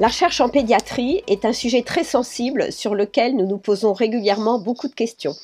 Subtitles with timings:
[0.00, 4.58] La recherche en pédiatrie est un sujet très sensible sur lequel nous nous posons régulièrement
[4.58, 5.34] beaucoup de questions.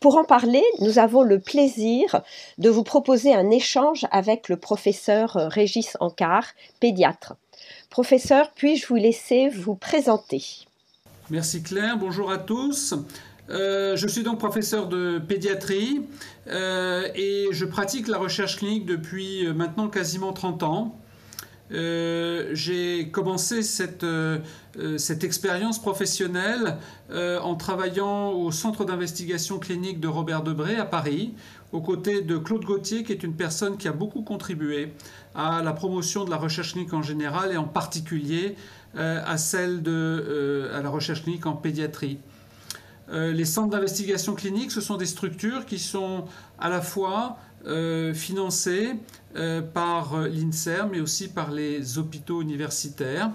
[0.00, 2.20] Pour en parler, nous avons le plaisir
[2.58, 6.46] de vous proposer un échange avec le professeur Régis Ancard,
[6.80, 7.36] pédiatre.
[7.90, 10.42] Professeur, puis-je vous laisser vous présenter?
[11.30, 12.94] Merci Claire, bonjour à tous.
[13.50, 16.02] Euh, je suis donc professeur de pédiatrie
[16.48, 20.96] euh, et je pratique la recherche clinique depuis euh, maintenant quasiment 30 ans.
[21.72, 24.38] Euh, j'ai commencé cette, euh,
[24.78, 26.76] euh, expérience professionnelle
[27.10, 31.34] en travaillant au centre d'investigation clinique de Robert Debré à Paris,
[31.72, 34.92] aux côtés de Claude Gauthier, qui est une personne qui a beaucoup contribué
[35.34, 38.56] à la promotion de la recherche clinique en général et en particulier
[38.96, 42.18] à celle de la recherche clinique en pédiatrie.
[43.12, 46.24] Les centres d'investigation clinique, ce sont des structures qui sont
[46.58, 48.94] à la fois euh, financé
[49.36, 53.30] euh, par l'INSERM, mais aussi par les hôpitaux universitaires.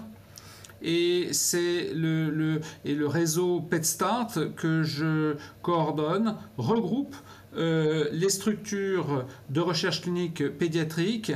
[0.82, 7.16] Et c'est le, réseau PetStart que je coordonne regroupe
[7.56, 11.32] euh, les structures de recherche clinique pédiatrique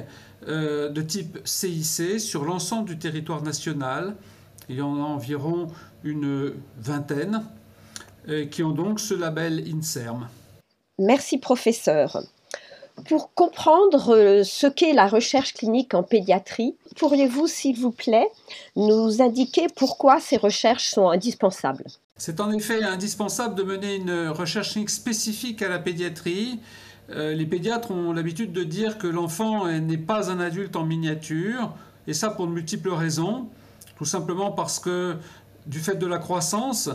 [0.47, 4.17] de type CIC sur l'ensemble du territoire national.
[4.69, 5.69] Il y en a environ
[6.05, 7.43] une vingtaine
[8.51, 10.29] qui ont donc ce label INSERM.
[10.99, 12.23] Merci professeur.
[13.09, 18.29] Pour comprendre euh, ce qu'est la recherche clinique en pédiatrie, pourriez-vous, s'il vous plaît,
[18.77, 21.85] nous indiquer pourquoi ces recherches sont indispensables?
[22.17, 26.61] C'est en effet indispensable de mener une recherche clinique spécifique à la pédiatrie.
[27.11, 31.75] Euh, les pédiatres ont l'habitude de dire que l'enfant n'est pas un adulte en miniature,
[32.07, 33.49] et ça pour de multiples raisons.
[33.97, 35.17] Tout simplement parce que
[35.67, 36.91] du fait de la croissance,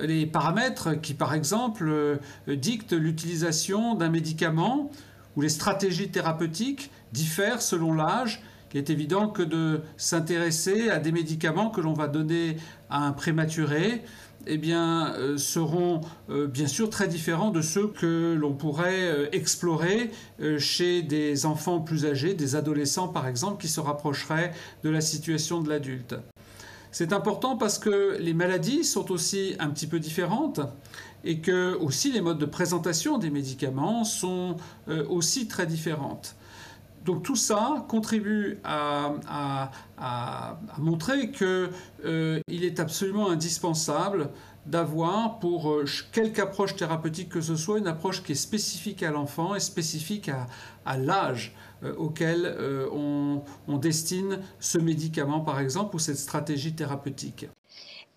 [0.00, 4.90] les paramètres qui, par exemple, euh, dictent l'utilisation d'un médicament
[5.36, 8.42] où les stratégies thérapeutiques diffèrent selon l'âge.
[8.74, 12.58] Il est évident que de s'intéresser à des médicaments que l'on va donner
[12.90, 14.02] à un prématuré,
[14.46, 20.10] eh bien, euh, seront euh, bien sûr très différents de ceux que l'on pourrait explorer
[20.58, 24.52] chez des enfants plus âgés, des adolescents par exemple, qui se rapprocheraient
[24.84, 26.16] de la situation de l'adulte.
[26.98, 30.60] C'est important parce que les maladies sont aussi un petit peu différentes
[31.24, 34.56] et que aussi les modes de présentation des médicaments sont
[34.88, 36.36] euh, aussi très différentes.
[37.04, 39.70] Donc tout ça contribue à,
[40.78, 41.68] montrer qu'il
[42.06, 44.30] euh, est absolument indispensable
[44.66, 49.10] d'avoir pour euh, quelque approche thérapeutique que ce soit une approche qui est spécifique à
[49.10, 50.30] l'enfant et spécifique
[50.84, 51.54] à, l'âge
[51.98, 52.56] auquel
[52.92, 57.46] on, on destine ce médicament par exemple ou cette stratégie thérapeutique.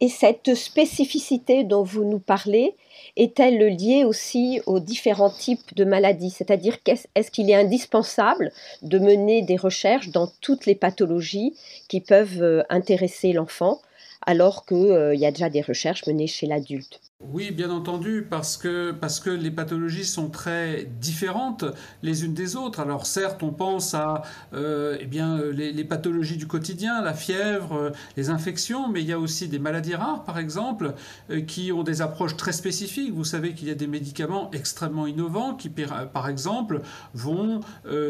[0.02, 2.76] Et cette spécificité dont vous nous parlez,
[3.18, 6.30] est-elle liée aussi aux différents types de maladies?
[6.30, 6.78] C'est-à-dire,
[7.16, 11.54] est-ce qu'il est indispensable de mener des recherches dans toutes les pathologies
[11.90, 13.82] qui peuvent euh, intéresser l'enfant,
[14.30, 18.56] alors qu'il euh, y a déjà des recherches menées chez l'adulte oui, bien entendu, parce
[18.56, 21.66] que, parce que les pathologies sont très différentes
[22.02, 22.80] les unes des autres.
[22.80, 24.22] Alors certes, on pense à
[24.54, 29.12] euh, eh bien, les, pathologies du quotidien, la fièvre, euh, les infections, mais il y
[29.12, 30.94] a aussi des maladies rares, par exemple,
[31.30, 33.14] euh, qui ont des approches très spécifiques.
[33.14, 36.82] Vous savez qu'il y a des médicaments extrêmement innovants qui, par exemple,
[37.14, 37.60] vont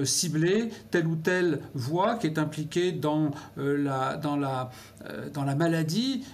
[0.03, 4.69] cibler telle ou telle voie qui est impliquée dans, la, dans, la,
[5.33, 6.25] dans la maladie,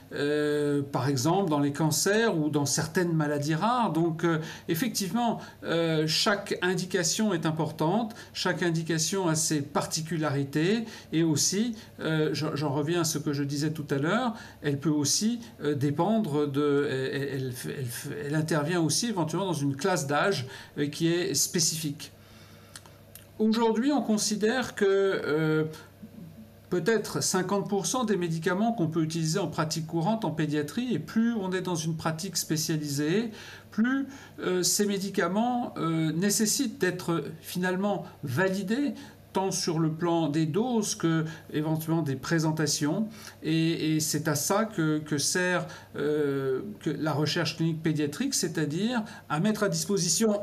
[0.92, 3.92] par exemple dans les cancers ou dans certaines maladies rares.
[3.92, 11.75] Donc euh, effectivement, euh, chaque indication est importante, chaque indication a ses particularités et aussi,
[12.00, 15.39] euh, j'en reviens à ce que je disais tout à l'heure, elle peut aussi
[15.75, 16.88] dépendre de...
[16.89, 17.54] Elle,
[18.25, 20.48] elle, intervient aussi éventuellement dans une classe d'âge
[20.92, 22.12] qui est spécifique.
[23.39, 25.68] Aujourd'hui, on considère que
[26.75, 31.54] peut-être 50% des médicaments qu'on peut utiliser en pratique courante en pédiatrie, et plus on
[31.54, 33.31] est dans une pratique spécialisée,
[33.72, 34.07] plus
[34.42, 38.94] euh, ces médicaments euh, nécessitent d'être finalement validés
[39.31, 41.24] tant sur le plan des doses que
[41.54, 43.07] éventuellement des présentations.
[43.42, 49.69] Et, c'est à ça que, sert euh, la recherche clinique pédiatrique, c'est-à-dire à mettre à
[49.69, 50.42] disposition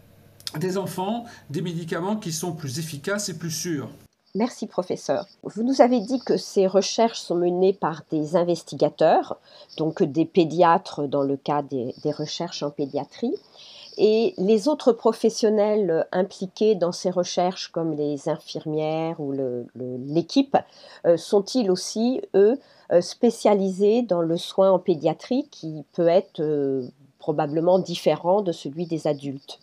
[0.60, 3.88] des enfants des médicaments qui sont plus efficaces et plus sûrs.
[4.36, 5.26] Merci professeur.
[5.42, 9.40] Vous nous avez dit que ces recherches sont menées par des investigateurs,
[9.76, 13.34] donc des pédiatres dans le cas des, recherches en pédiatrie.
[13.98, 19.34] Et les autres professionnels impliqués dans ces recherches, comme les infirmières ou
[20.06, 20.56] l'équipe,
[21.06, 22.56] euh, sont-ils aussi, eux,
[22.92, 26.86] euh, spécialisés dans le soin en pédiatrie qui peut être euh,
[27.18, 29.58] probablement différent de celui des adultes?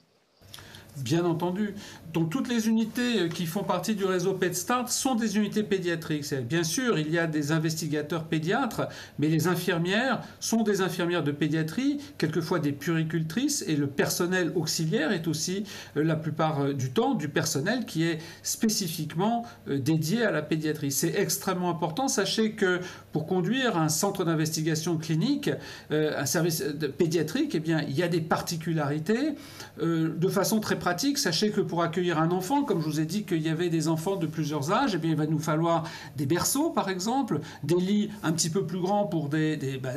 [1.04, 1.76] Bien entendu.
[2.14, 6.34] Donc toutes les unités euh, qui font partie du réseau PetStart sont des unités pédiatriques.
[6.34, 8.88] Bien sûr, il y a des investigateurs pédiatres,
[9.20, 15.12] mais les infirmières sont des infirmières de pédiatrie, quelquefois des puricultrices, et le personnel auxiliaire
[15.12, 15.66] est aussi
[15.96, 20.92] euh, la plupart euh, du temps du personnel qui est spécifiquement dédié à la pédiatrie.
[20.92, 22.08] C'est extrêmement important.
[22.08, 22.80] Sachez que
[23.12, 25.50] pour conduire un centre d'investigation clinique,
[25.90, 26.64] un service
[26.98, 29.36] pédiatrique, eh bien, il y a des particularités.
[29.80, 33.24] de façon très pratique, sachez que pour accueillir un enfant, comme je vous ai dit
[33.24, 35.84] qu'il y avait des enfants de plusieurs âges, eh bien, il va nous falloir
[36.16, 39.94] des berceaux, par exemple, des lits un petit peu plus grands pour des, bah,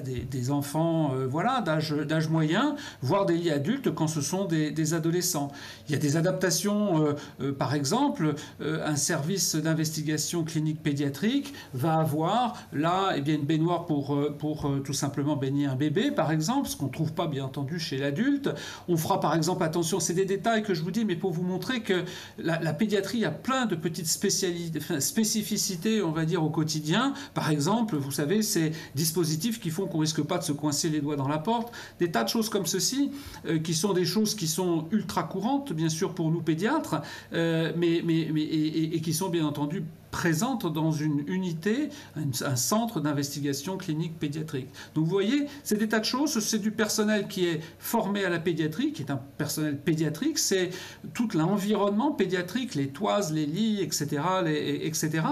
[0.51, 5.53] enfants euh, voilà, d'âge moyen, voire des lits adultes quand ce sont des, adolescents.
[5.89, 11.95] Il y a des adaptations, euh, euh, par exemple, un service d'investigation clinique pédiatrique va
[11.95, 16.69] avoir là eh bien, une baignoire pour, pour tout simplement baigner un bébé, par exemple,
[16.69, 18.51] ce qu'on ne trouve pas bien entendu chez l'adulte.
[18.89, 21.43] On fera par exemple attention, c'est des détails que je vous dis, mais pour vous
[21.43, 22.05] montrer que
[22.39, 27.15] la, pédiatrie a plein de petites spécificités, on va dire, au quotidien.
[27.35, 31.01] Par exemple, vous savez, ces dispositifs qui font qu'on risque pas de se coincer les
[31.01, 33.11] doigts dans la porte, des tas de choses comme ceci,
[33.47, 37.73] euh, qui sont des choses qui sont ultra courantes, bien sûr, pour nous pédiatres, euh,
[37.77, 43.77] mais, mais, mais et, qui sont bien entendu présente dans une unité, un, centre d'investigation
[43.77, 44.69] clinique pédiatrique.
[44.95, 48.29] Donc vous voyez, c'est des tas de choses, c'est du personnel qui est formé à
[48.29, 50.71] la pédiatrie, qui est un personnel pédiatrique, c'est
[51.15, 55.25] tout l'environnement pédiatrique, les toises, les lits, etc., etc.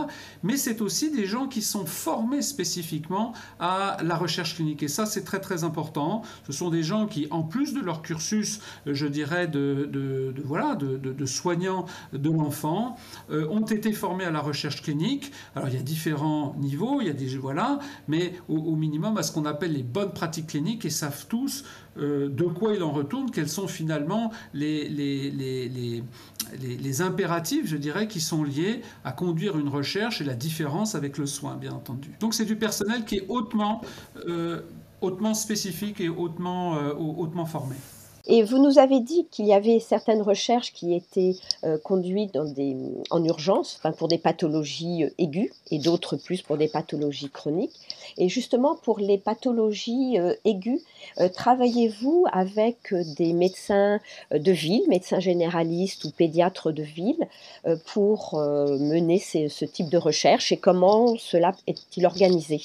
[0.42, 4.82] Mais c'est aussi des gens qui sont formés spécifiquement à la recherche clinique.
[4.82, 6.22] Et ça, c'est très très important.
[6.46, 10.76] Ce sont des gens qui, en plus de leur cursus, je dirais, de, de, voilà,
[10.76, 12.96] de, soignants de l'enfant,
[13.30, 15.32] euh, ont été formés à la recherche clinique.
[15.54, 17.78] Alors il y a différents niveaux, il y a des voilà,
[18.08, 21.64] mais au, minimum à ce qu'on appelle les bonnes pratiques cliniques et savent tous
[21.98, 28.08] euh, de quoi il en retourne, quels sont finalement les, les, les, impératifs, je dirais,
[28.08, 32.10] qui sont liés à conduire une recherche et la différence avec le soin, bien entendu.
[32.20, 33.82] Donc c'est du personnel qui est hautement,
[34.26, 34.62] euh,
[35.00, 37.76] hautement spécifique et hautement, euh, hautement formé.
[38.30, 41.34] Et vous nous avez dit qu'il y avait certaines recherches qui étaient
[41.64, 42.36] euh, conduites
[43.10, 47.80] en urgence, enfin pour des pathologies euh, aiguës, et d'autres plus pour des pathologies chroniques.
[48.18, 50.80] Et justement, pour les pathologies euh, aiguës,
[51.34, 53.98] travaillez-vous avec des médecins
[54.30, 57.26] de ville, médecins généralistes ou pédiatres de ville,
[57.86, 62.60] pour mener ce type de recherche et comment cela est-il organisé?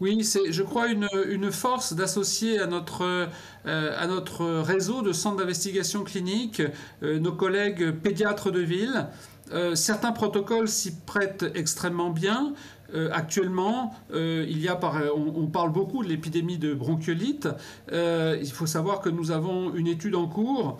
[0.00, 3.28] Oui, c'est, je crois, une, force d'associer à notre,
[3.66, 6.60] euh, à notre réseau de centres d'investigation clinique
[7.02, 9.06] euh, nos collègues pédiatres de ville.
[9.52, 12.52] Euh, certains protocoles s'y prêtent extrêmement bien.
[12.94, 17.48] Euh, actuellement, euh, a on, parle beaucoup de l'épidémie de bronchiolite.
[17.92, 20.78] Euh, il faut savoir que nous avons une étude en cours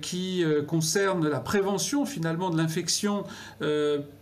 [0.00, 3.24] qui concerne la prévention finalement de l'infection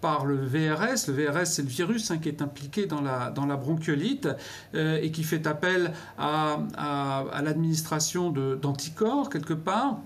[0.01, 1.09] par le VRS.
[1.09, 4.29] Le VRS, c'est le virus hein, qui est impliqué dans la, bronchiolite
[4.75, 9.99] et qui fait appel à l'administration d'anticorps quelque part.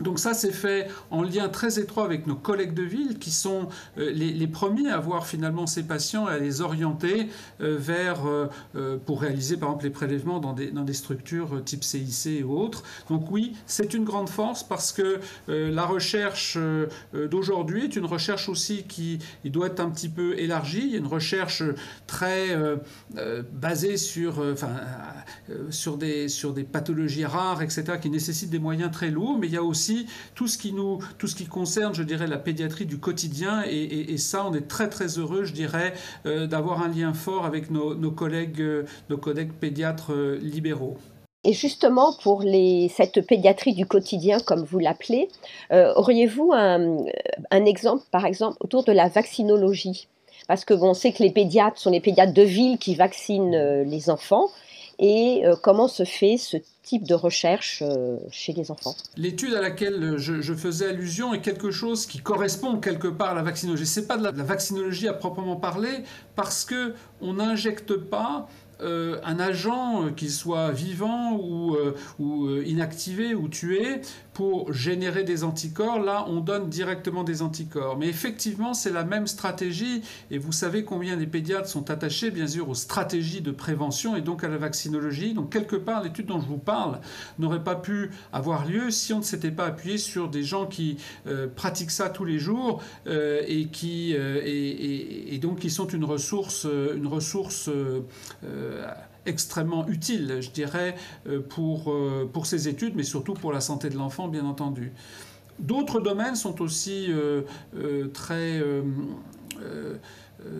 [0.00, 3.68] Donc ça, c'est fait en lien très étroit avec nos collègues de ville qui sont
[3.98, 7.28] euh, les, premiers à voir finalement ces patients et à les orienter
[7.60, 11.84] euh, vers, euh, pour réaliser par exemple les prélèvements dans des, dans des structures type
[11.84, 12.82] CIC ou autres.
[13.08, 16.58] Donc oui, c'est une grande force parce que la recherche
[17.12, 20.82] d'aujourd'hui est une recherche aussi qui doit être un petit peu élargie.
[20.84, 21.62] Il y a une recherche
[22.06, 22.56] très
[23.52, 24.70] basée sur, enfin,
[25.70, 29.52] sur, des, sur des pathologies rares, etc., qui nécessitent des moyens très lourds, mais il
[29.52, 29.81] y a aussi
[30.34, 33.62] tout ce qui nous, tout ce qui concerne, je dirais, la pédiatrie du quotidien.
[33.68, 35.94] Et, ça, on est très très heureux, je dirais,
[36.26, 40.96] euh, d'avoir un lien fort avec nos, collègues, euh, nos collègues pédiatres euh, libéraux.
[41.44, 42.44] Et justement, pour
[42.94, 45.28] cette pédiatrie du quotidien, comme vous l'appelez,
[45.72, 46.98] auriez-vous un,
[47.50, 50.06] un, exemple, par exemple, autour de la vaccinologie?
[50.46, 53.82] Parce que bon, on sait que les pédiatres sont les pédiatres de ville qui vaccinent
[53.82, 54.50] les enfants.
[55.04, 58.94] Et comment se fait ce type de recherche euh, chez les enfants?
[59.16, 63.42] L'étude à laquelle je, faisais allusion est quelque chose qui correspond quelque part à la
[63.42, 63.86] vaccinologie.
[63.86, 66.04] C'est pas de la, vaccinologie à proprement parler
[66.36, 68.48] parce que on n'injecte pas
[68.80, 71.76] euh, un agent, euh, qu'il soit vivant ou,
[72.18, 74.00] ou inactivé ou tué,
[74.34, 76.00] pour générer des anticorps.
[76.00, 77.98] Là, on donne directement des anticorps.
[77.98, 80.02] Mais effectivement, c'est la même stratégie.
[80.30, 84.20] Et vous savez combien les pédiatres sont attachés, bien sûr, aux stratégies de prévention et
[84.20, 85.34] donc à la vaccinologie.
[85.34, 87.00] Donc, quelque part, l'étude dont je vous parle
[87.38, 90.96] n'aurait pas pu avoir lieu si on ne s'était pas appuyé sur des gens qui
[91.56, 97.68] pratiquent ça tous les jours et qui et, donc qui sont une ressource, une ressource
[97.68, 98.02] euh,
[99.26, 103.88] extrêmement utile, je dirais, euh, pour, euh, pour ces études, mais surtout pour la santé
[103.88, 104.92] de l'enfant, bien entendu.
[105.58, 107.10] D'autres domaines sont aussi
[108.14, 109.96] très euh,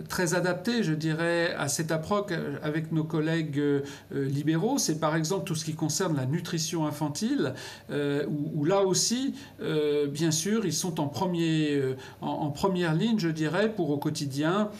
[0.09, 4.79] très adapté, je dirais, à cette approche avec nos collègues euh, libéraux.
[4.79, 7.55] C'est par exemple tout ce qui concerne la nutrition infantile,
[7.91, 9.35] euh, où, là aussi,
[10.09, 11.81] bien sûr, ils sont en, premier,
[12.21, 14.71] en, première ligne, je dirais, pour au quotidien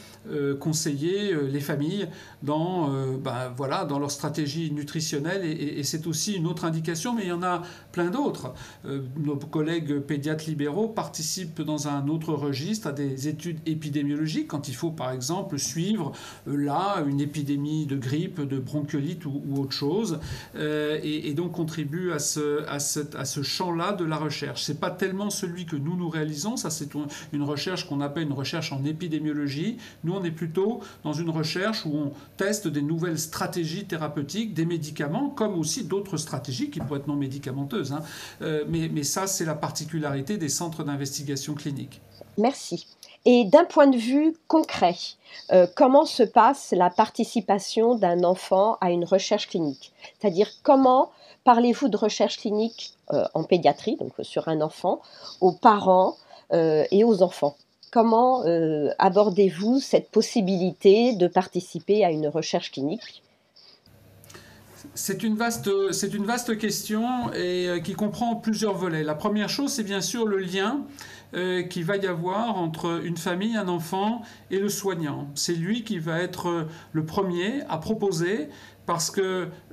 [0.59, 2.07] conseiller les familles
[2.41, 5.45] dans, ben, voilà, dans leur stratégie nutritionnelle.
[5.45, 8.53] Et, et c'est aussi une autre indication, mais il y en a plein d'autres.
[9.17, 14.75] nos collègues pédiatres libéraux participent dans un autre registre à des études épidémiologiques quand il
[14.75, 16.11] faut par exemple, suivre
[16.47, 20.19] euh, là une épidémie de grippe, de bronchiolite ou, autre chose,
[20.55, 22.77] euh, et, donc contribue à ce, à
[23.19, 24.63] à ce champ-là de la recherche.
[24.63, 26.89] C'est pas tellement celui que nous nous réalisons, ça c'est
[27.31, 29.77] une recherche qu'on appelle une recherche en épidémiologie.
[30.03, 34.65] Nous, on est plutôt dans une recherche où on teste des nouvelles stratégies thérapeutiques, des
[34.65, 37.93] médicaments, comme aussi d'autres stratégies qui pourraient être non médicamenteuses.
[37.93, 38.01] Hein.
[38.41, 42.01] Euh, mais, mais ça, c'est la particularité des centres d'investigation clinique.
[42.37, 42.87] Merci.
[43.25, 44.95] Et d'un point de vue concret,
[45.51, 49.93] euh, comment se passe la participation d'un enfant à une recherche clinique?
[50.19, 51.11] C'est-à-dire comment
[51.45, 55.01] parlez-vous de recherche clinique euh, en pédiatrie, donc sur un enfant,
[55.39, 56.17] aux parents
[56.51, 57.55] euh, et aux enfants?
[57.91, 58.41] Comment
[58.97, 63.21] abordez-vous cette possibilité de participer à une recherche clinique?
[64.95, 69.03] C'est une, vaste, c'est une vaste question et qui comprend plusieurs volets.
[69.03, 70.81] La première chose, c'est bien sûr le lien
[71.35, 74.21] euh, qu'il va y avoir entre une famille, un enfant
[74.51, 75.27] et le soignant.
[75.35, 78.49] C'est lui qui va être le premier à proposer
[78.85, 79.23] parce qu'il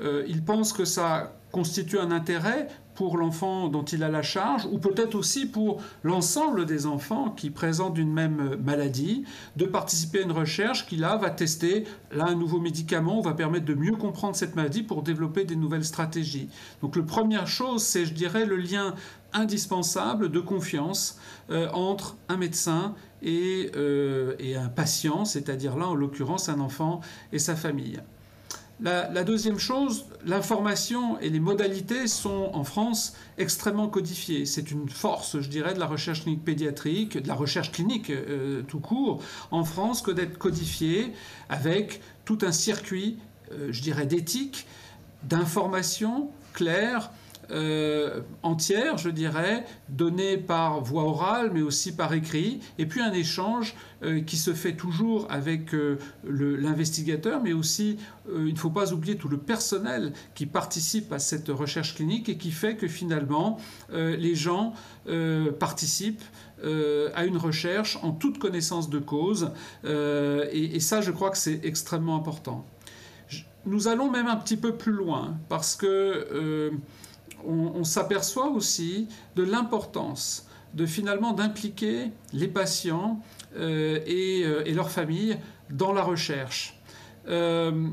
[0.01, 2.69] euh, pense que ça constitue un intérêt
[3.01, 7.49] pour l'enfant dont il a la charge, ou peut-être aussi pour l'ensemble des enfants qui
[7.49, 9.25] présentent une même maladie,
[9.57, 13.65] de participer à une recherche qui là va tester là un nouveau médicament, va permettre
[13.65, 16.51] de mieux comprendre cette maladie pour développer des nouvelles stratégies.
[16.83, 18.95] Donc la première chose, c'est je dirais le lien
[19.33, 25.95] indispensable de confiance euh, entre un médecin et, euh, et un patient, c'est-à-dire là en
[25.95, 27.01] l'occurrence un enfant
[27.33, 27.99] et sa famille.
[28.83, 34.47] La, deuxième chose, l'information et les modalités sont en France extrêmement codifiées.
[34.47, 38.63] C'est une force, je dirais, de la recherche clinique pédiatrique, de la recherche clinique euh,
[38.63, 41.13] tout court en France que d'être codifié
[41.49, 43.19] avec tout un circuit,
[43.71, 44.67] je dirais, d'éthique,
[45.25, 47.11] d'information claire
[47.51, 53.13] euh, entière, je dirais, donnée par voie orale, mais aussi par écrit, et puis un
[53.13, 57.99] échange euh, qui se fait toujours avec euh, l'investigateur, mais aussi,
[58.33, 62.37] il ne faut pas oublier tout le personnel qui participe à cette recherche clinique et
[62.37, 63.59] qui fait que finalement,
[63.93, 64.73] les gens
[65.59, 66.23] participent
[66.63, 69.51] à une recherche en toute connaissance de cause,
[69.85, 72.65] et, et ça, je crois que c'est extrêmement important.
[73.67, 76.71] Nous allons même un petit peu plus loin, parce que
[77.47, 83.21] on, s'aperçoit aussi de l'importance de finalement d'impliquer les patients
[83.57, 85.39] euh, euh, et, leurs familles
[85.71, 86.79] dans la recherche.
[87.29, 87.89] Euh,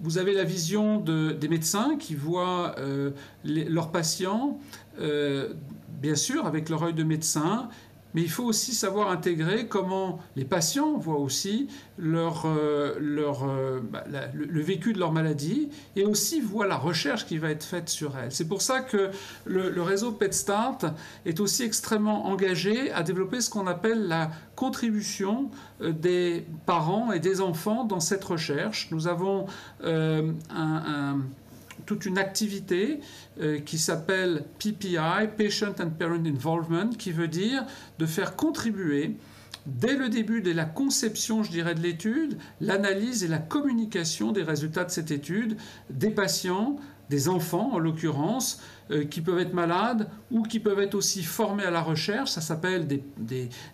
[0.00, 2.76] vous avez la vision des médecins qui voient
[3.44, 4.60] leurs patients,
[4.96, 7.68] bien sûr, avec leur œil de médecin,
[8.14, 14.04] mais il faut aussi savoir intégrer comment les patients voient aussi leur, euh, euh, bah,
[14.32, 18.16] le, vécu de leur maladie et aussi voient la recherche qui va être faite sur
[18.16, 18.32] elle.
[18.32, 19.10] C'est pour ça que
[19.44, 20.78] le, réseau PetStart
[21.26, 25.50] est aussi extrêmement engagé à développer ce qu'on appelle la contribution
[25.80, 28.88] euh, des parents et des enfants dans cette recherche.
[28.90, 29.46] Nous avons
[29.82, 31.18] un
[31.88, 33.00] toute une activité
[33.40, 37.64] euh, qui s'appelle PPI, Patient and Parent Involvement, qui veut dire
[37.98, 39.16] de faire contribuer
[39.64, 44.42] dès le début, dès la conception, je dirais, de l'étude, l'analyse et la communication des
[44.42, 45.56] résultats de cette étude
[45.88, 46.76] des patients,
[47.10, 48.60] des enfants en l'occurrence,
[48.90, 52.40] euh, qui peuvent être malades ou qui peuvent être aussi formés à la recherche, ça
[52.40, 53.02] s'appelle des,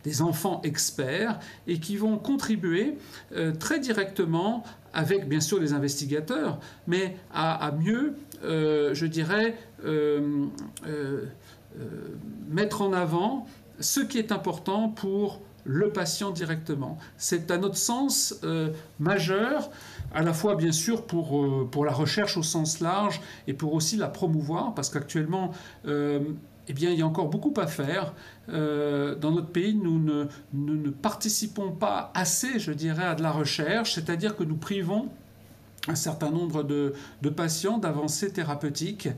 [0.03, 1.38] des, enfants experts,
[1.69, 2.99] et qui vont contribuer
[3.33, 8.14] euh, très directement avec bien sûr les investigateurs, mais à, mieux,
[8.45, 9.57] euh, je dirais,
[12.49, 13.47] mettre en avant
[13.81, 16.99] ce qui est important pour le patient directement.
[17.16, 18.40] C'est à notre sens
[18.99, 19.71] majeur,
[20.12, 23.97] à la fois bien sûr pour, pour la recherche au sens large et pour aussi
[23.97, 25.52] la promouvoir, parce qu'actuellement,
[26.68, 28.14] eh bien, il y a encore beaucoup à faire.
[28.49, 33.33] Euh, dans notre pays, nous ne, ne, participons pas assez, je dirais, à de la
[33.33, 35.09] recherche, c'est-à-dire que nous privons
[35.87, 39.09] un certain nombre de, de patients d'avancées thérapeutiques.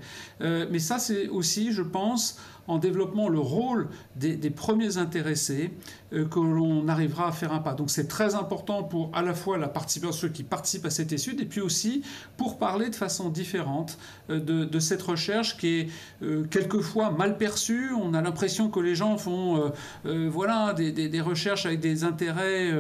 [0.41, 5.73] Euh, mais ça, c'est aussi, je pense, en développant le rôle des, premiers intéressés
[6.13, 7.75] euh, que l'on arrivera à faire un pas.
[7.75, 11.13] Donc c'est très important pour à la fois la participation, ceux qui participent à cette
[11.13, 12.03] étude, et puis aussi
[12.37, 13.99] pour parler de façon différente
[14.31, 15.89] euh, de, cette recherche qui est
[16.23, 17.91] euh, quelquefois mal perçue.
[17.93, 19.73] On a l'impression que les gens font
[20.05, 22.73] voilà, des, recherches avec des intérêts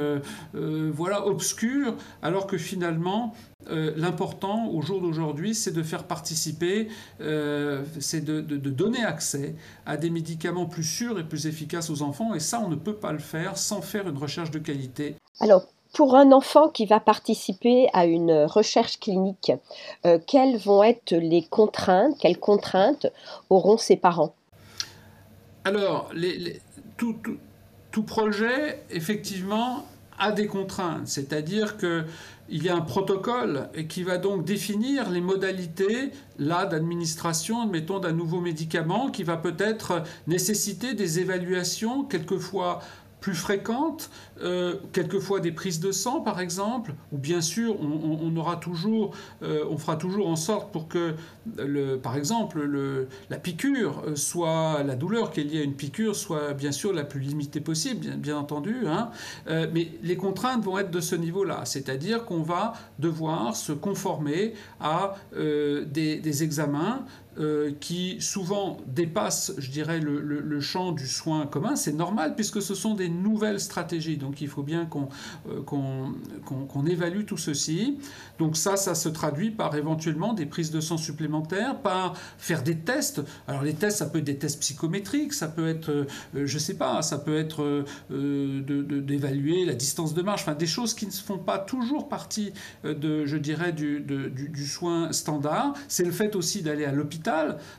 [0.52, 3.34] voilà, obscurs, alors que finalement,
[3.68, 6.88] l'important au jour d'aujourd'hui, c'est de faire participer,
[7.98, 12.34] c'est de, donner accès à des médicaments plus sûrs et plus efficaces aux enfants.
[12.34, 15.16] Et ça, on ne peut pas le faire sans faire une recherche de qualité.
[15.40, 15.66] Alors,
[15.96, 19.52] pour un enfant qui va participer à une recherche clinique,
[20.04, 23.06] euh, quelles vont être les contraintes Quelles contraintes
[23.48, 24.34] auront ses parents?
[25.64, 26.60] Alors, les,
[26.96, 27.16] tout,
[27.90, 29.84] tout, projet, effectivement,
[30.18, 31.08] a des contraintes.
[31.08, 32.04] C'est-à-dire que
[32.48, 38.12] il y a un protocole qui va donc définir les modalités là d'administration, mettons d'un
[38.12, 42.80] nouveau médicament qui va peut-être nécessiter des évaluations quelquefois
[43.26, 44.08] plus fréquentes,
[44.40, 49.64] euh, quelquefois des prises de sang par exemple, ou bien sûr on, aura toujours, euh,
[49.68, 51.14] on fera toujours en sorte pour que,
[51.58, 56.14] le, par exemple, le, la piqûre soit, la douleur qui est liée à une piqûre
[56.14, 59.10] soit bien sûr la plus limitée possible, bien, entendu, hein.
[59.48, 64.54] euh, mais les contraintes vont être de ce niveau-là, c'est-à-dire qu'on va devoir se conformer
[64.80, 67.04] à des examens
[67.38, 71.76] euh, qui souvent dépassent, je dirais, le, champ du soin commun.
[71.76, 74.16] C'est normal puisque ce sont des nouvelles stratégies.
[74.16, 75.08] Donc il faut bien qu'on
[75.50, 77.98] euh, évalue tout ceci.
[78.38, 82.78] Donc ça, ça se traduit par éventuellement des prises de sang supplémentaires, par faire des
[82.78, 83.20] tests.
[83.48, 86.74] Alors les tests, ça peut être des tests psychométriques, ça peut être, euh, je sais
[86.74, 91.38] pas, ça peut être d'évaluer la distance de marche, enfin des choses qui ne font
[91.38, 95.74] pas toujours partie de, je dirais, du, du soin standard.
[95.88, 97.25] C'est le fait aussi d'aller à l'hôpital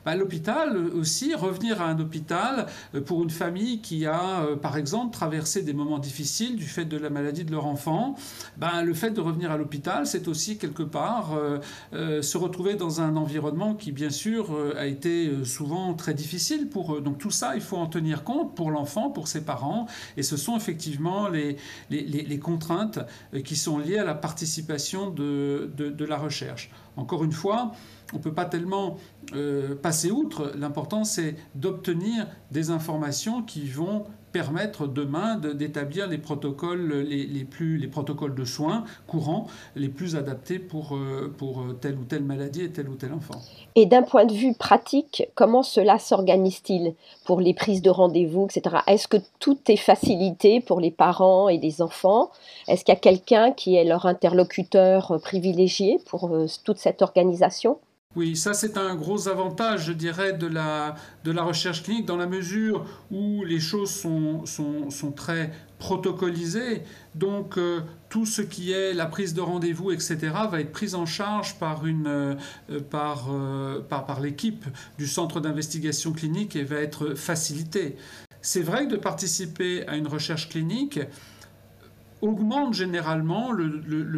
[0.05, 4.77] bah, l'hôpital aussi, revenir à un hôpital euh, pour une famille qui a, euh, par
[4.77, 8.15] exemple, traversé des moments difficiles du fait de la maladie de leur enfant,
[8.57, 11.37] bah, le fait de revenir à l'hôpital, c'est aussi quelque part
[11.93, 16.95] euh, se retrouver dans un environnement qui, bien sûr, a été souvent très difficile pour
[16.95, 17.01] eux.
[17.01, 20.37] Donc tout ça, il faut en tenir compte pour l'enfant, pour ses parents, et ce
[20.37, 21.57] sont effectivement les,
[22.39, 22.99] contraintes
[23.43, 26.69] qui sont liées à la participation de la recherche.
[26.97, 27.73] Encore une fois,
[28.13, 28.97] on ne peut pas tellement
[29.37, 30.51] euh, passer outre.
[30.57, 37.87] L'important, c'est d'obtenir des informations qui vont permettre demain d'établir les protocoles les, plus les
[37.87, 42.69] protocoles de soins courants les plus adaptés pour, euh, pour telle ou telle maladie et
[42.69, 43.39] tel ou tel enfant.
[43.75, 46.93] Et d'un point de vue pratique, comment cela s'organise-t-il
[47.25, 48.77] pour les prises de rendez-vous, etc.
[48.85, 52.29] Est-ce que tout est facilité pour les parents et les enfants?
[52.67, 57.79] Est-ce qu'il y a quelqu'un qui est leur interlocuteur privilégié pour euh, toute cette organisation?
[58.17, 62.17] Oui, ça c'est un gros avantage, je dirais, de la, de la recherche clinique, dans
[62.17, 66.81] la mesure où les choses sont, sont, sont très protocolisées.
[67.13, 70.17] Donc euh, tout ce qui est la prise de rendez-vous, etc.,
[70.49, 72.35] va être pris en charge par, euh,
[72.89, 74.65] par, euh, par, par l'équipe
[74.97, 77.97] du centre d'investigation clinique et va être facilité.
[78.41, 80.99] C'est vrai que de participer à une recherche clinique,
[82.21, 83.67] augmente généralement le,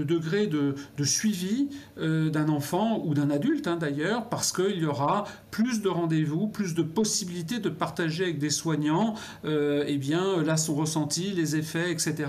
[0.05, 5.25] degré de, suivi euh, d'un enfant ou d'un adulte hein, d'ailleurs, parce qu'il y aura
[5.51, 10.57] plus de rendez-vous, plus de possibilités de partager avec des soignants euh, eh bien, là
[10.57, 12.27] son ressenti, les effets, etc.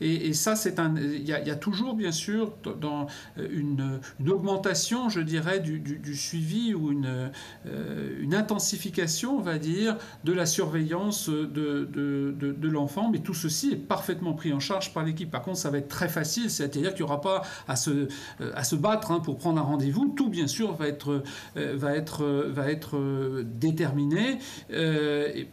[0.00, 0.94] Et, ça, c'est un.
[0.96, 7.30] Il y, a, toujours, bien sûr, dans une, augmentation, je dirais, du, suivi ou une,
[7.66, 13.10] euh, une, intensification, on va dire, de la surveillance de, l'enfant.
[13.10, 15.30] Mais tout ceci est parfaitement pris en charge par l'équipe.
[15.30, 18.08] Par contre, ça va être très facile, c'est-à-dire qu'il n'y aura pas à se,
[18.40, 20.12] euh, battre hein, pour prendre un rendez-vous.
[20.16, 21.22] Tout, bien sûr, va être,
[21.56, 24.38] euh, déterminé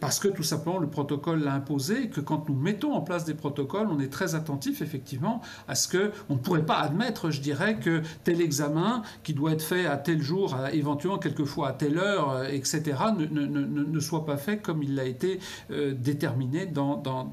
[0.00, 3.34] parce que tout simplement le protocole l'a imposé que quand nous mettons en place des
[3.34, 7.40] protocoles, on est très attentif effectivement à ce que on ne pourrait pas admettre, je
[7.40, 11.98] dirais, que tel examen qui doit être fait à tel jour, éventuellement quelquefois à telle
[11.98, 12.82] heure, euh, etc.,
[13.16, 15.38] ne, soit pas fait comme il a été
[15.70, 16.68] euh, déterminé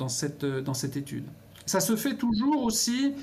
[0.07, 1.25] cette, dans cette étude.
[1.69, 3.13] Ça se fait toujours aussi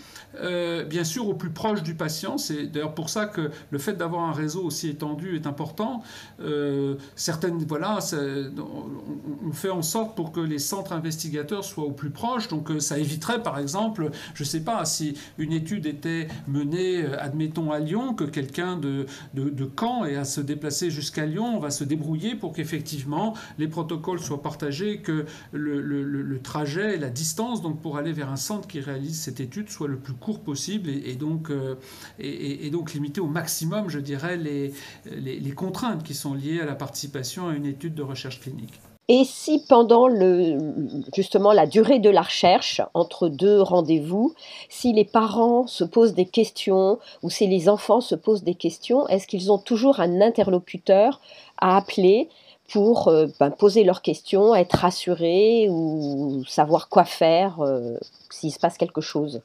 [0.40, 2.38] euh, bien sûr au plus proche du patient.
[2.38, 6.02] C'est d'ailleurs pour ça que le fait d'avoir un réseau aussi étendu est important.
[6.40, 7.98] Euh, certaines, voilà,
[9.44, 12.48] on, fait en sorte pour que les centres investigateurs soient au plus proche.
[12.48, 17.04] Donc euh, ça éviterait, par exemple, je ne sais pas, si une étude était menée,
[17.18, 21.58] admettons, à Lyon, que quelqu'un de, de, Caen ait à se déplacer jusqu'à Lyon, on
[21.58, 27.08] va se débrouiller pour qu'effectivement les protocoles soient partagés, que le, le, le, trajet, la
[27.08, 30.40] distance, donc pour aller vers un centre qui réalise cette étude, soit le plus court
[30.40, 31.76] possible et, donc, euh,
[32.18, 34.72] et, donc limiter au maximum, je dirais, les,
[35.04, 38.80] les, contraintes qui sont liées à la participation à une étude de recherche clinique.
[39.08, 40.58] Et si pendant le,
[41.14, 44.34] justement la durée de la recherche, entre deux rendez-vous,
[44.68, 49.06] si les parents se posent des questions ou si les enfants se posent des questions,
[49.06, 51.20] est-ce qu'ils ont toujours un interlocuteur
[51.58, 52.28] à appeler
[52.72, 57.96] pour euh, ben, poser leurs questions, être rassurés ou savoir quoi faire euh,
[58.30, 59.40] s'il se passe quelque chose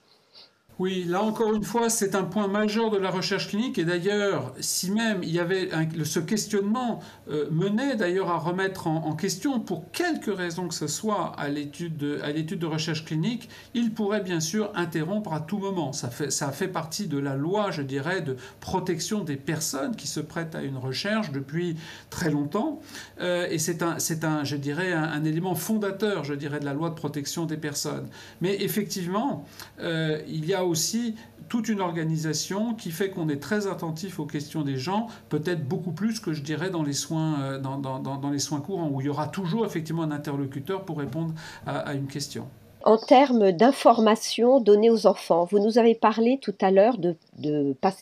[0.80, 3.78] oui, là encore une fois, c'est un point majeur de la recherche clinique.
[3.78, 5.70] Et d'ailleurs, si même il y avait
[6.04, 11.34] ce questionnement euh, menait d'ailleurs à remettre en, question, pour quelque raison que ce soit,
[11.38, 15.94] à l'étude de, recherche clinique, il pourrait bien sûr interrompre à tout moment.
[15.94, 20.08] Ça fait, ça fait partie de la loi, je dirais, de protection des personnes qui
[20.08, 21.76] se prêtent à une recherche depuis
[22.10, 22.80] très longtemps.
[23.20, 26.90] Euh, et c'est un, un, je dirais, un, élément fondateur, je dirais, de la loi
[26.90, 28.08] de protection des personnes.
[28.40, 29.46] Mais effectivement,
[29.80, 31.16] euh, il y a aussi
[31.50, 35.92] toute une organisation qui fait qu'on est très attentif aux questions des gens, peut-être beaucoup
[35.92, 39.02] plus que je dirais dans les soins, euh, dans, dans, dans, les soins courants, où
[39.02, 41.34] il y aura toujours effectivement un interlocuteur pour répondre
[41.66, 42.48] à, à une question.
[42.84, 46.98] En termes d'informations données aux enfants, vous nous avez parlé tout à l'heure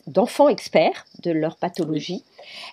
[0.06, 2.24] d'enfants de, experts de leur pathologie.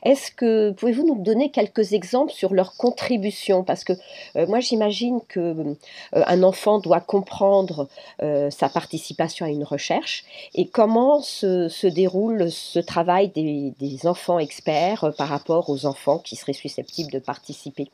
[0.04, 3.64] Est-ce que pouvez-vous nous donner quelques exemples sur leur contribution?
[3.64, 3.94] Parce que
[4.38, 5.74] euh, moi j'imagine que euh,
[6.14, 7.90] un enfant doit comprendre
[8.22, 10.24] euh, sa participation à une recherche.
[10.56, 16.38] Et comment se, déroule ce travail des, des enfants experts par rapport aux enfants qui
[16.38, 17.92] seraient susceptibles de participer?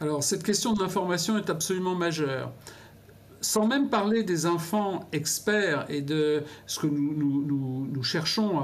[0.00, 2.52] Alors cette question de l'information est absolument majeure
[3.46, 8.58] sans même parler des enfants experts et de ce que nous, cherchons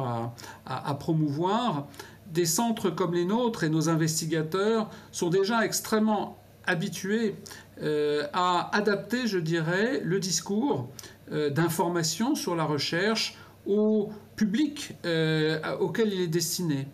[0.66, 1.86] à, promouvoir,
[2.26, 7.36] des centres comme les nôtres et nos investigateurs sont déjà extrêmement habitués
[7.80, 10.88] euh, à adapter, je dirais, le discours
[11.30, 16.88] euh, d'information sur la recherche au public euh, auquel il est destiné.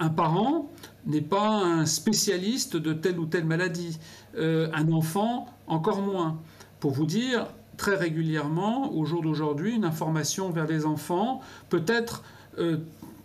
[0.00, 0.70] un parent
[1.06, 3.98] n'est pas un spécialiste de telle ou telle maladie,
[4.36, 6.38] un enfant encore moins.
[6.80, 12.22] Pour vous dire, très régulièrement, au jour d'aujourd'hui, une information vers les enfants peut être
[12.58, 12.78] euh,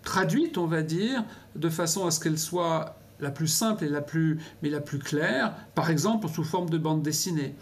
[0.03, 1.23] traduite, on va dire,
[1.55, 4.99] de façon à ce qu'elle soit la plus simple et la plus, mais la plus
[4.99, 7.55] claire, par exemple sous forme de bande dessinée.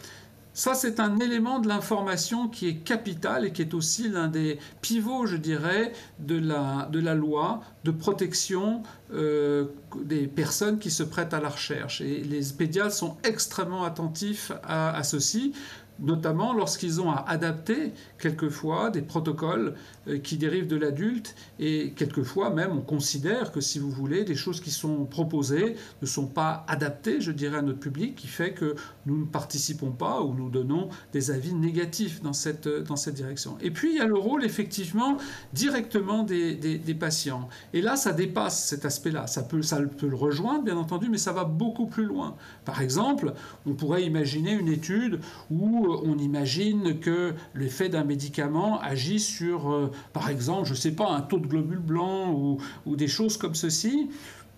[0.53, 4.59] Ça, c'est un élément de l'information qui est capital et qui est aussi l'un des
[4.81, 9.67] pivots, je dirais, de la, de la loi de protection euh,
[10.03, 12.01] des personnes qui se prêtent à la recherche.
[12.01, 15.53] Et les pédiatres sont extrêmement attentifs à ceci
[16.01, 19.75] notamment lorsqu'ils ont à adapter quelquefois des protocoles
[20.07, 24.35] euh, qui dérivent de l'adulte et quelquefois même on considère que si vous voulez des
[24.35, 28.53] choses qui sont proposées ne sont pas adaptées je dirais à notre public qui fait
[28.53, 33.15] que nous ne participons pas ou nous donnons des avis négatifs dans cette, dans cette
[33.15, 33.57] direction.
[33.61, 35.17] Et puis il y a le rôle effectivement
[35.53, 40.15] directement des, des, patients et là ça dépasse cet aspect-là ça peut, ça peut le
[40.15, 42.35] rejoindre bien entendu mais ça va beaucoup plus loin.
[42.65, 43.33] Par exemple
[43.65, 49.91] on pourrait imaginer une étude où on imagine que l'effet d'un médicament agit sur, euh,
[50.13, 53.55] par exemple, je ne sais pas, un taux de globules blancs ou, des choses comme
[53.55, 54.09] ceci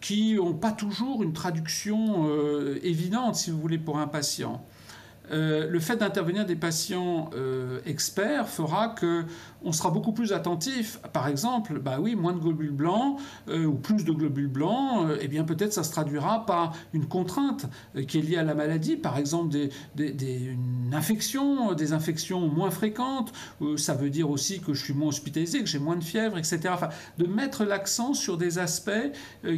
[0.02, 4.65] qui n'ont pas toujours une traduction euh, évidente, si vous voulez, pour un patient.
[5.31, 7.29] Euh, le fait d'intervenir des patients
[7.86, 9.25] experts fera que
[9.63, 10.99] on sera beaucoup plus attentif.
[11.13, 15.17] Par exemple, bah oui, moins de globules blancs euh, ou plus de globules blancs, euh,
[15.21, 18.55] eh bien peut-être ça se traduira par une contrainte euh, qui est liée à la
[18.55, 23.31] maladie, par exemple des, une infection, des infections moins fréquentes.
[23.77, 26.59] ça veut dire aussi que je suis moins hospitalisé, que j'ai moins de fièvre, etc.
[26.71, 28.91] Enfin, de mettre l'accent sur des aspects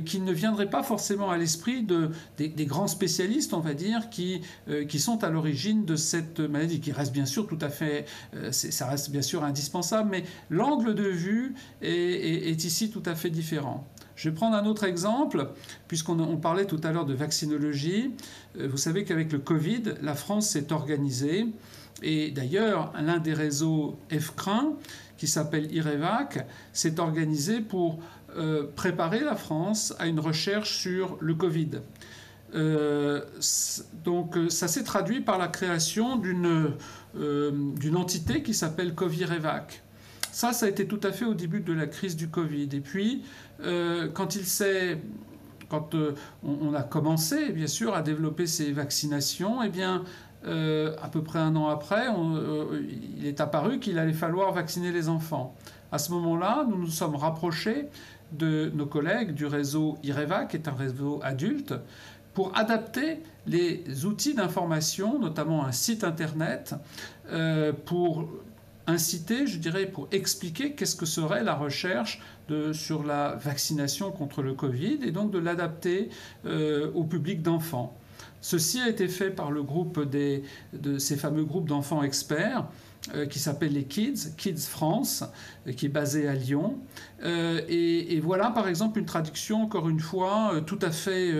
[0.05, 4.41] qui ne viendraient pas forcément à l'esprit de, des, grands spécialistes, on va dire, qui,
[4.87, 5.54] qui sont à l'origine
[5.85, 8.05] de cette maladie, qui reste bien sûr tout à fait,
[8.51, 13.87] ça reste bien sûr indispensable mais l'angle de vue est, ici tout à fait différent.
[14.15, 15.49] Je vais prendre un autre exemple,
[15.87, 18.11] puisqu'on parlait tout à l'heure de vaccinologie.
[18.57, 21.47] Euh, vous savez qu'avec le Covid, la France s'est organisée,
[22.01, 24.75] et d'ailleurs, l'un des réseaux EFCRIN,
[25.17, 27.99] qui s'appelle IREVAC, s'est organisé pour
[28.37, 31.71] euh, préparer la France à une recherche sur le Covid.
[34.03, 36.71] Donc ça s'est traduit par la création d'une
[37.13, 39.83] d'une entité qui s'appelle Covirevac.
[40.31, 42.69] Ça, ça a été tout à fait au début de la crise du Covid.
[42.73, 43.23] Et puis,
[44.13, 44.99] quand il s'est
[45.69, 45.95] quand
[46.43, 50.03] on, a commencé, bien sûr, à développer ces vaccinations, eh bien,
[50.47, 52.81] euh, à peu près un an après, euh,
[53.17, 55.55] il est apparu qu'il allait falloir vacciner les enfants.
[55.91, 57.87] À ce moment-là, nous nous sommes rapprochés
[58.31, 61.73] de nos collègues du réseau IREVA, qui est un réseau adulte,
[62.35, 66.75] pour adapter les outils d'information, notamment un site internet,
[67.31, 68.29] euh, pour
[68.85, 72.21] inciter, je dirais, pour expliquer qu'est-ce que serait la recherche
[72.73, 76.09] sur la vaccination contre le Covid et donc de l'adapter
[76.45, 77.97] au public d'enfants.
[78.41, 82.94] Ceci a été fait par le groupe de ces fameux groupes d'enfants experts euh,
[83.29, 85.23] qui s'appelle les Kids, Kids France,
[85.67, 86.79] euh, qui est basé à Lyon.
[87.23, 91.31] Euh, et, voilà par exemple une traduction, encore une fois, tout à fait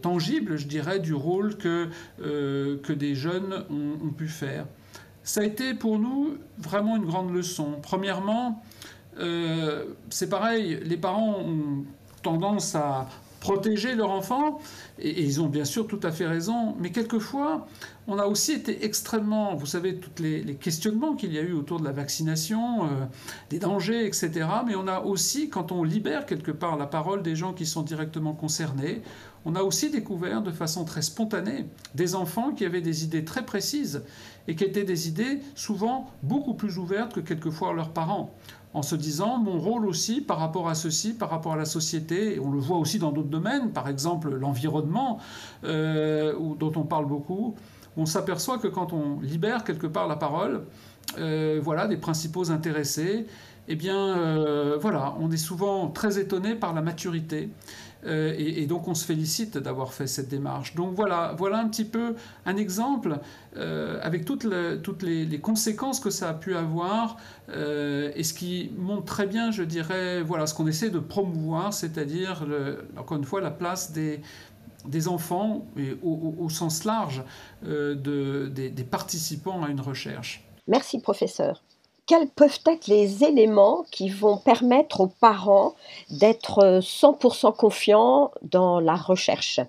[0.00, 4.66] tangible, je dirais, du rôle que, que des jeunes ont, pu faire.
[5.24, 7.78] Ça a été pour nous vraiment une grande leçon.
[7.82, 8.62] Premièrement,
[10.10, 11.84] c'est pareil, les parents ont
[12.22, 13.08] tendance à
[13.42, 14.60] protéger leur enfant,
[14.98, 17.66] et, ils ont bien sûr tout à fait raison, mais quelquefois,
[18.08, 21.78] on a aussi été extrêmement, vous savez, tous les, questionnements qu'il y a eu autour
[21.78, 22.88] de la vaccination, euh,
[23.50, 24.30] des dangers, etc.,
[24.66, 27.82] mais on a aussi, quand on libère quelque part la parole des gens qui sont
[27.82, 29.02] directement concernés,
[29.44, 33.44] on a aussi découvert de façon très spontanée des enfants qui avaient des idées très
[33.44, 34.02] précises
[34.48, 38.34] et qui étaient des idées souvent beaucoup plus ouvertes que quelquefois leurs parents
[38.74, 42.36] en se disant mon rôle aussi par rapport à ceci, par rapport à la société,
[42.36, 45.18] et on le voit aussi dans d'autres domaines, par exemple l'environnement,
[45.64, 47.54] euh, dont on parle beaucoup,
[47.96, 50.62] on s'aperçoit que quand on libère quelque part la parole,
[51.18, 53.26] euh, voilà, des principaux intéressés,
[53.68, 57.50] eh bien, euh, voilà, on est souvent très étonné par la maturité
[58.04, 60.74] euh, et, donc on se félicite d'avoir fait cette démarche.
[60.74, 62.14] Donc voilà, voilà un petit peu
[62.46, 63.18] un exemple
[63.54, 64.46] avec toutes,
[64.82, 69.62] toutes les, conséquences que ça a pu avoir et ce qui montre très bien, je
[69.62, 72.44] dirais, voilà ce qu'on essaie de promouvoir, c'est-à-dire
[72.96, 74.20] encore une fois la place des,
[74.86, 77.22] des enfants et au, sens large
[77.62, 80.44] de, des participants à une recherche.
[80.68, 81.62] Merci professeur.
[82.06, 85.74] Quels peuvent être les éléments qui vont permettre aux parents
[86.10, 89.60] d'être 100% confiants dans la recherche?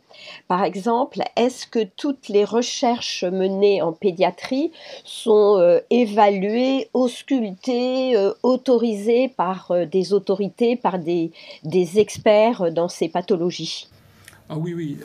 [0.48, 4.72] Par exemple, est-ce que toutes les recherches menées en pédiatrie
[5.06, 11.32] sont euh, évaluées, auscultées, euh, autorisées par euh, des autorités, par des
[12.00, 13.88] experts dans ces pathologies?
[14.54, 14.98] Ah oui, oui,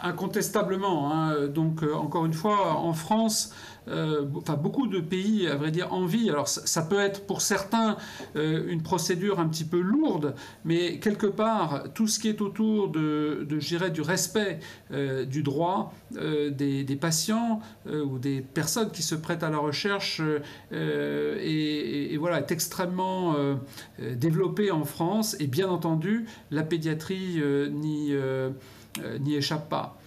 [0.00, 1.12] incontestablement.
[1.12, 1.46] Hein.
[1.48, 3.52] Donc, encore une fois, en France,
[3.88, 6.30] euh, beaucoup de pays, à vrai dire, envient.
[6.30, 7.96] Alors ça, peut être pour certains
[8.36, 12.88] euh, une procédure un petit peu lourde, mais quelque part, tout ce qui est autour
[12.88, 14.60] de, du respect
[14.92, 20.22] euh, du droit des, patients ou des personnes qui se prêtent à la recherche
[20.72, 23.34] et, voilà, est extrêmement
[23.98, 25.36] développé en France.
[25.40, 27.42] Et bien entendu, la pédiatrie
[29.20, 29.98] n'y échappe pas.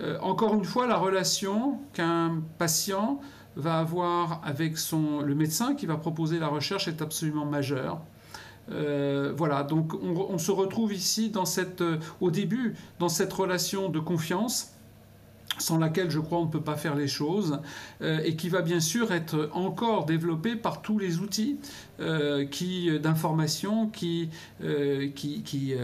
[0.00, 3.20] Euh, encore une fois, la relation qu'un patient
[3.56, 8.00] va avoir avec son, le médecin qui va proposer la recherche est absolument majeure.
[8.70, 13.88] Euh, voilà, donc on, se retrouve ici dans cette, euh, au début dans cette relation
[13.88, 14.74] de confiance
[15.58, 17.60] sans laquelle je crois on ne peut pas faire les choses,
[18.02, 21.58] euh, et qui va bien sûr être encore développée par tous les outils
[22.00, 24.30] euh, qui, euh, d'information qui,
[25.14, 25.74] qui, qui,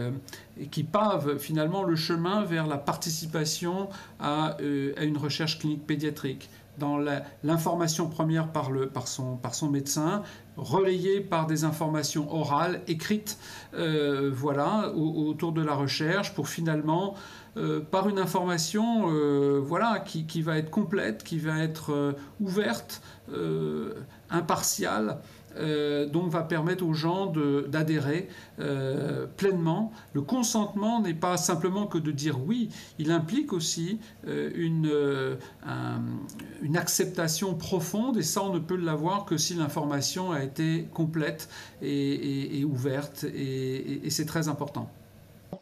[0.71, 4.57] qui, pavent finalement le chemin vers la participation à,
[4.97, 6.49] à une recherche clinique pédiatrique.
[6.77, 6.97] Dans
[7.43, 10.23] l'information première par, le, par, son, par son médecin,
[10.57, 13.37] relayée par des informations orales, écrites,
[13.73, 17.15] voilà, autour de la recherche, pour finalement
[17.57, 23.01] euh, par une information euh, voilà, qui, va être complète, qui va être euh, ouverte,
[24.29, 25.17] impartiale.
[26.13, 27.33] donc va permettre aux gens
[27.67, 28.27] d'adhérer
[29.37, 29.91] pleinement.
[30.13, 34.91] Le consentement n'est pas simplement que de dire oui, il implique aussi une,
[36.61, 41.49] une acceptation profonde et ça on ne peut l'avoir que si l'information a été complète
[41.81, 44.91] et, ouverte et c'est très important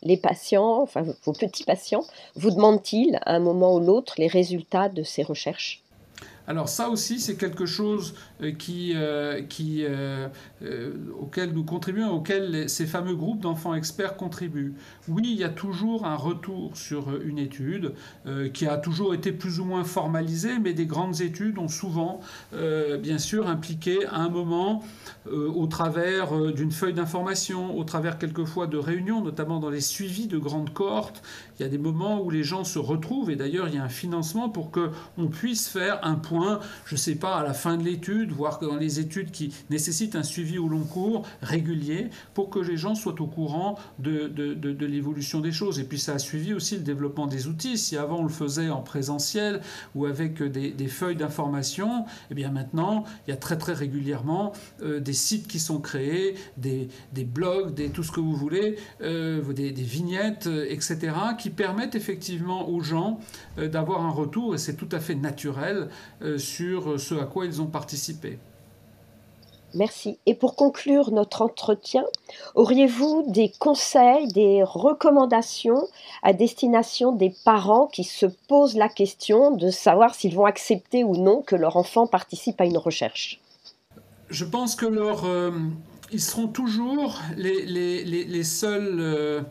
[0.01, 4.89] les patients, enfin vos petits patients, vous demandent-ils à un moment ou l'autre les résultats
[4.89, 5.83] de ces recherches?
[6.45, 10.27] Alors ça aussi, c'est quelque chose euh, qui, euh, qui, euh,
[11.19, 14.73] auquel nous contribuons, auquel ces fameux groupes d'enfants experts contribuent.
[15.07, 17.93] Oui, il y a toujours un retour sur une étude
[18.53, 22.19] qui a toujours été plus ou moins formalisée, mais des grandes études ont souvent,
[22.51, 24.83] bien sûr, impliqué à un moment,
[25.31, 30.37] au travers d'une feuille d'information, au travers quelquefois de réunions, notamment dans les suivis de
[30.37, 31.21] grandes cohortes,
[31.59, 33.83] il y a des moments où les gens se retrouvent, et d'ailleurs il y a
[33.83, 36.32] un financement pour qu'on puisse faire un point
[36.85, 40.15] je ne sais pas, à la fin de l'étude, voire dans les études qui nécessitent
[40.15, 44.31] un suivi au long cours régulier, pour que les gens soient au courant de,
[44.85, 45.79] l'évolution des choses.
[45.79, 47.77] Et puis ça a suivi aussi le développement des outils.
[47.77, 49.61] Si avant on le faisait en présentiel
[49.95, 54.99] ou avec des, feuilles d'information, eh bien maintenant, il y a très très régulièrement euh,
[54.99, 56.89] des sites qui sont créés, des,
[57.23, 62.81] blogs, des, tout ce que vous voulez, euh, des, vignettes, etc., qui permettent effectivement aux
[62.81, 63.19] gens
[63.57, 65.89] euh, d'avoir un retour, et c'est tout à fait naturel,
[66.21, 68.39] euh, sur ce à quoi ils ont participé.
[69.75, 70.19] Merci.
[70.25, 72.03] Et pour conclure notre entretien,
[72.55, 75.87] auriez-vous des conseils, des recommandations
[76.21, 81.17] à destination des parents qui se posent la question de savoir s'ils vont accepter ou
[81.17, 83.39] non que leur enfant participe à une recherche?
[84.29, 85.51] Je pense que leur, euh,
[86.11, 89.41] ils seront toujours les, les, les, seuls euh,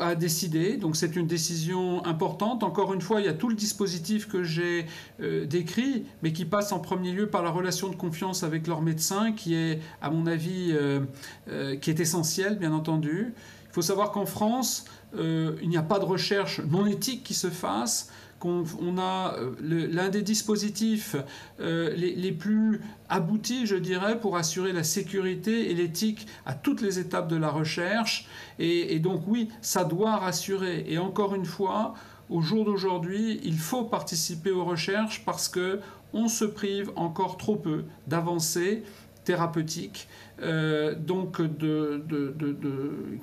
[0.00, 0.76] à, décider.
[0.76, 2.62] Donc c'est une décision importante.
[2.62, 4.86] Encore une fois, il y a tout le dispositif que j'ai
[5.20, 8.82] euh, décrit, mais qui passe en premier lieu par la relation de confiance avec leur
[8.82, 13.34] médecin, qui est, à mon avis, euh, qui est essentielle, bien entendu.
[13.68, 14.86] Il faut savoir qu'en France,
[15.18, 19.88] il n'y a pas de recherche non éthique qui se fasse qu'on on a euh,
[19.90, 21.16] l'un des dispositifs
[21.60, 26.98] euh, les, plus aboutis, je dirais, pour assurer la sécurité et l'éthique à toutes les
[26.98, 28.26] étapes de la recherche.
[28.58, 30.84] Et, donc oui, ça doit rassurer.
[30.88, 31.94] Et encore une fois,
[32.30, 35.80] au jour d'aujourd'hui, il faut participer aux recherches parce que
[36.12, 38.82] on se prive encore trop peu d'avancer
[39.26, 40.08] thérapeutique
[40.42, 42.02] euh, donc de,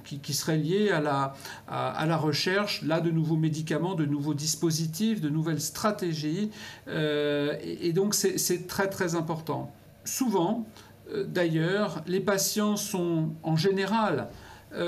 [0.03, 6.51] qui, serait à la, recherche là de nouveaux médicaments, de nouveaux dispositifs, de nouvelles stratégies.
[6.87, 9.71] Euh, et, donc c'est très très important.
[10.05, 10.65] Souvent,
[11.11, 14.27] euh, d'ailleurs, les patients sont en général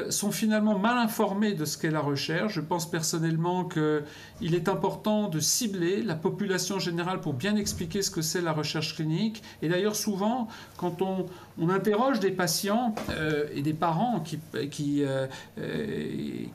[0.09, 2.53] sont finalement mal informés de ce qu'est la recherche.
[2.53, 8.11] Je pense personnellement qu'il est important de cibler la population générale pour bien expliquer ce
[8.11, 9.43] que c'est la recherche clinique.
[9.61, 11.27] Et d'ailleurs, souvent, quand on,
[11.69, 14.39] interroge des patients euh, et des parents qui,
[15.03, 15.27] euh,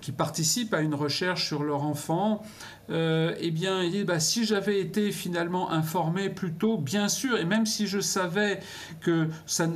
[0.01, 2.43] qui, participent à une recherche sur leur enfant,
[2.91, 7.87] eh bien, bah, si j'avais été finalement informé plus tôt, bien sûr, et même si
[7.87, 8.61] je savais
[9.01, 9.67] que ça,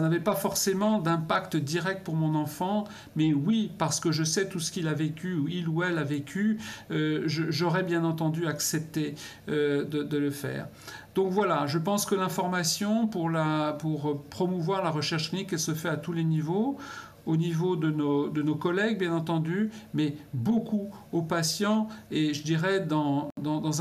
[0.00, 2.84] n'avait pas forcément d'impact direct pour mon enfant,
[3.16, 5.98] mais oui, parce que je sais tout ce qu'il a vécu, ou il ou elle
[5.98, 6.58] a vécu,
[6.90, 9.14] euh, j'aurais bien entendu accepté
[9.48, 10.68] euh, de, le faire.
[11.14, 13.30] Donc voilà, je pense que l'information pour,
[13.78, 16.78] pour promouvoir la recherche clinique, se fait à tous les niveaux
[17.26, 21.88] au niveau de nos, collègues, bien entendu, mais beaucoup aux patients.
[22.10, 23.30] Et je dirais, dans,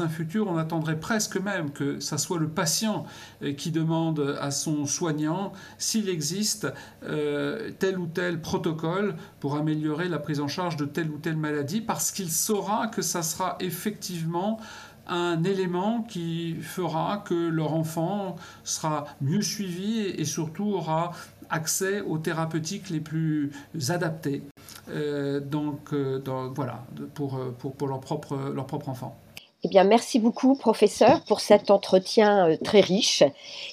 [0.01, 3.05] un futur, on attendrait presque même que ce soit le patient
[3.41, 6.67] euh, qui demande à son soignant s'il existe
[7.03, 11.37] euh, tel ou tel protocole pour améliorer la prise en charge de telle ou telle
[11.37, 14.59] maladie, parce qu'il saura que ça sera effectivement
[15.07, 21.11] un élément qui fera que leur enfant sera mieux suivi et surtout aura
[21.49, 23.51] accès aux thérapeutiques les plus
[23.89, 24.43] adaptées.
[24.89, 26.21] Euh, donc, euh,
[26.55, 29.15] voilà, pour, pour, pour, leur, propre, leur propre enfant.
[29.63, 33.23] Eh bien, merci beaucoup, professeur, pour cet entretien euh, très riche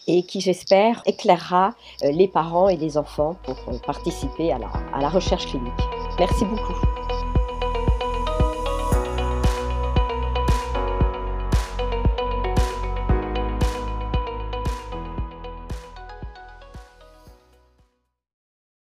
[0.06, 5.72] et qui, j'espère, éclairera les parents et les enfants pour participer à la recherche clinique.
[6.18, 6.91] Merci beaucoup.